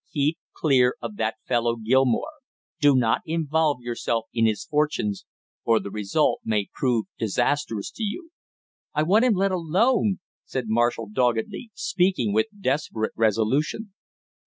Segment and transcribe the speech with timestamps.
[0.11, 2.33] Keep clear of that fellow Gilmore,
[2.79, 5.25] do not involve yourself in his fortunes,
[5.63, 8.31] or the result may prove disastrous to you!"
[8.95, 13.93] "I want him let alone!" said Marshall doggedly, speaking with desperate resolution.